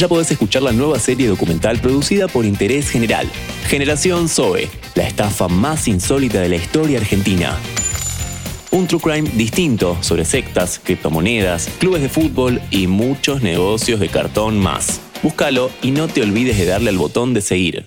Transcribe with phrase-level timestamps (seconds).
[0.00, 3.30] ya podés escuchar la nueva serie documental producida por Interés General,
[3.68, 7.54] Generación Zoe, la estafa más insólita de la historia argentina.
[8.70, 14.58] Un true crime distinto sobre sectas, criptomonedas, clubes de fútbol y muchos negocios de cartón
[14.58, 15.02] más.
[15.22, 17.86] Búscalo y no te olvides de darle al botón de seguir.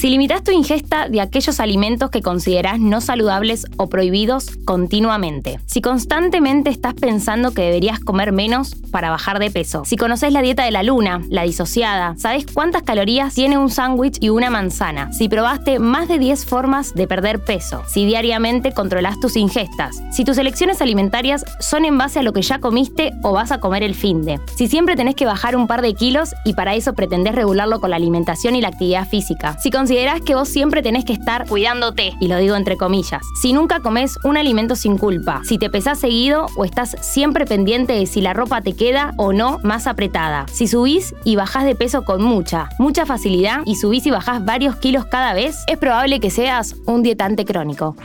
[0.00, 5.60] Si limitas tu ingesta de aquellos alimentos que consideras no saludables o prohibidos continuamente.
[5.66, 9.84] Si constantemente estás pensando que deberías comer menos para bajar de peso.
[9.84, 14.16] Si conoces la dieta de la luna, la disociada, sabes cuántas calorías tiene un sándwich
[14.22, 15.12] y una manzana.
[15.12, 17.82] Si probaste más de 10 formas de perder peso.
[17.86, 20.02] Si diariamente controlas tus ingestas.
[20.12, 23.60] Si tus elecciones alimentarias son en base a lo que ya comiste o vas a
[23.60, 24.40] comer el fin de.
[24.56, 27.90] Si siempre tenés que bajar un par de kilos y para eso pretendés regularlo con
[27.90, 29.58] la alimentación y la actividad física.
[29.58, 33.22] Si considerás que vos siempre tenés que estar cuidándote, y lo digo entre comillas.
[33.42, 37.94] Si nunca comes un alimento sin culpa, si te pesás seguido o estás siempre pendiente
[37.94, 40.46] de si la ropa te queda o no más apretada.
[40.52, 44.76] Si subís y bajás de peso con mucha, mucha facilidad y subís y bajás varios
[44.76, 47.96] kilos cada vez, es probable que seas un dietante crónico.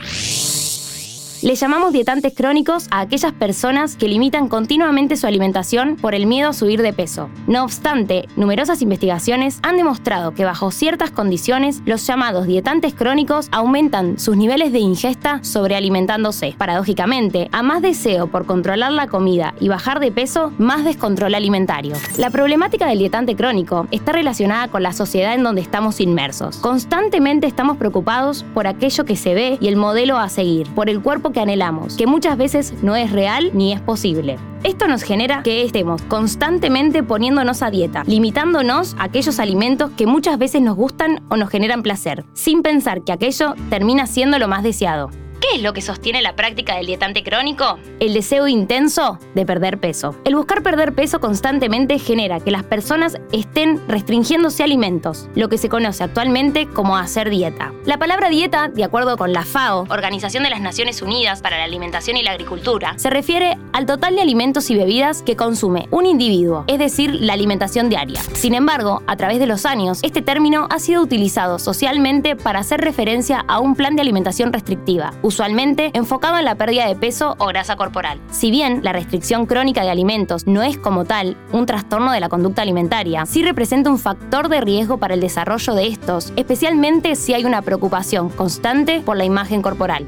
[1.46, 6.48] Le llamamos dietantes crónicos a aquellas personas que limitan continuamente su alimentación por el miedo
[6.48, 7.30] a subir de peso.
[7.46, 14.18] No obstante, numerosas investigaciones han demostrado que bajo ciertas condiciones, los llamados dietantes crónicos aumentan
[14.18, 16.56] sus niveles de ingesta sobrealimentándose.
[16.58, 21.94] Paradójicamente, a más deseo por controlar la comida y bajar de peso, más descontrol alimentario.
[22.18, 26.56] La problemática del dietante crónico está relacionada con la sociedad en donde estamos inmersos.
[26.56, 31.00] Constantemente estamos preocupados por aquello que se ve y el modelo a seguir, por el
[31.00, 34.38] cuerpo que anhelamos, que muchas veces no es real ni es posible.
[34.64, 40.38] Esto nos genera que estemos constantemente poniéndonos a dieta, limitándonos a aquellos alimentos que muchas
[40.38, 44.62] veces nos gustan o nos generan placer, sin pensar que aquello termina siendo lo más
[44.62, 45.10] deseado.
[45.40, 47.78] ¿Qué es lo que sostiene la práctica del dietante crónico?
[48.00, 50.16] El deseo intenso de perder peso.
[50.24, 55.68] El buscar perder peso constantemente genera que las personas estén restringiéndose alimentos, lo que se
[55.68, 57.72] conoce actualmente como hacer dieta.
[57.84, 61.64] La palabra dieta, de acuerdo con la FAO, Organización de las Naciones Unidas para la
[61.64, 66.06] Alimentación y la Agricultura, se refiere al total de alimentos y bebidas que consume un
[66.06, 68.20] individuo, es decir, la alimentación diaria.
[68.32, 72.80] Sin embargo, a través de los años, este término ha sido utilizado socialmente para hacer
[72.80, 77.46] referencia a un plan de alimentación restrictiva usualmente enfocado en la pérdida de peso o
[77.46, 78.20] grasa corporal.
[78.30, 82.28] Si bien la restricción crónica de alimentos no es como tal un trastorno de la
[82.28, 87.34] conducta alimentaria, sí representa un factor de riesgo para el desarrollo de estos, especialmente si
[87.34, 90.06] hay una preocupación constante por la imagen corporal.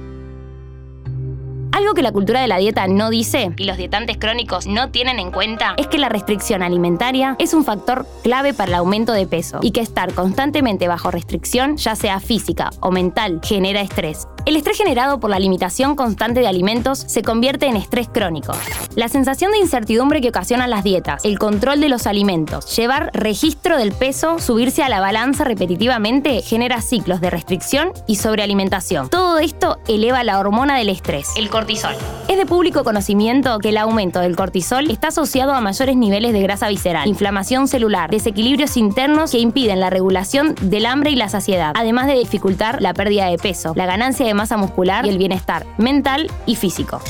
[1.78, 5.18] Algo que la cultura de la dieta no dice y los dietantes crónicos no tienen
[5.18, 9.26] en cuenta es que la restricción alimentaria es un factor clave para el aumento de
[9.26, 14.26] peso y que estar constantemente bajo restricción, ya sea física o mental, genera estrés.
[14.48, 18.54] El estrés generado por la limitación constante de alimentos se convierte en estrés crónico.
[18.94, 23.76] La sensación de incertidumbre que ocasionan las dietas, el control de los alimentos, llevar registro
[23.76, 29.10] del peso, subirse a la balanza repetitivamente genera ciclos de restricción y sobrealimentación.
[29.10, 31.94] Todo esto eleva la hormona del estrés, el cortisol.
[32.26, 36.40] Es de público conocimiento que el aumento del cortisol está asociado a mayores niveles de
[36.40, 41.72] grasa visceral, inflamación celular, desequilibrios internos que impiden la regulación del hambre y la saciedad,
[41.76, 45.66] además de dificultar la pérdida de peso, la ganancia de masa muscular y el bienestar
[45.76, 47.02] mental y físico.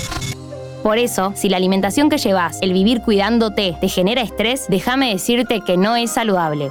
[0.82, 5.60] Por eso, si la alimentación que llevas, el vivir cuidándote, te genera estrés, déjame decirte
[5.60, 6.70] que no es saludable.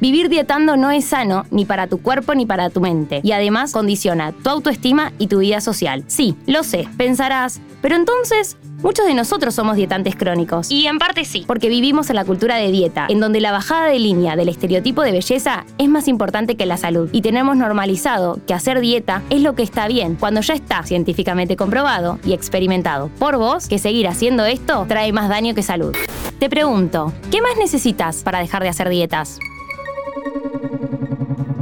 [0.00, 3.72] Vivir dietando no es sano ni para tu cuerpo ni para tu mente y además
[3.72, 6.04] condiciona tu autoestima y tu vida social.
[6.06, 10.70] Sí, lo sé, pensarás, pero entonces muchos de nosotros somos dietantes crónicos.
[10.70, 13.86] Y en parte sí, porque vivimos en la cultura de dieta, en donde la bajada
[13.86, 17.10] de línea del estereotipo de belleza es más importante que la salud.
[17.10, 21.56] Y tenemos normalizado que hacer dieta es lo que está bien, cuando ya está científicamente
[21.56, 25.96] comprobado y experimentado por vos que seguir haciendo esto trae más daño que salud.
[26.38, 29.40] Te pregunto, ¿qué más necesitas para dejar de hacer dietas?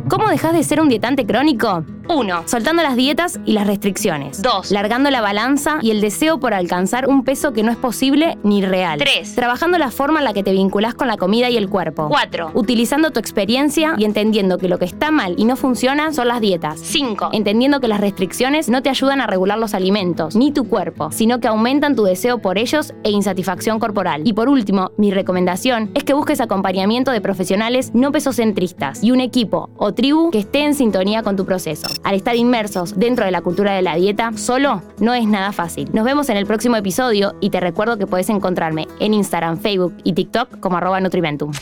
[0.08, 1.84] ¿Cómo dejas de ser un dietante crónico?
[2.08, 2.42] 1.
[2.46, 4.42] Soltando las dietas y las restricciones.
[4.42, 4.70] 2.
[4.70, 8.64] Largando la balanza y el deseo por alcanzar un peso que no es posible ni
[8.64, 8.98] real.
[8.98, 9.34] 3.
[9.34, 12.08] Trabajando la forma en la que te vinculás con la comida y el cuerpo.
[12.08, 12.52] 4.
[12.54, 16.40] Utilizando tu experiencia y entendiendo que lo que está mal y no funciona son las
[16.40, 16.80] dietas.
[16.80, 17.30] 5.
[17.32, 21.40] Entendiendo que las restricciones no te ayudan a regular los alimentos, ni tu cuerpo, sino
[21.40, 24.22] que aumentan tu deseo por ellos e insatisfacción corporal.
[24.24, 29.20] Y por último, mi recomendación es que busques acompañamiento de profesionales no pesocentristas y un
[29.20, 31.88] equipo o tribu que esté en sintonía con tu proceso.
[32.04, 35.88] Al estar inmersos dentro de la cultura de la dieta, solo no es nada fácil.
[35.92, 39.94] Nos vemos en el próximo episodio y te recuerdo que puedes encontrarme en Instagram, Facebook
[40.04, 41.52] y TikTok como arroba Nutrimentum.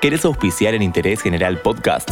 [0.00, 2.08] ¿Querés auspiciar en Interés General Podcast?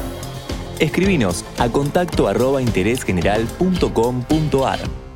[0.79, 2.29] Escribinos a contacto
[2.61, 5.07] interésgeneral.com.ar.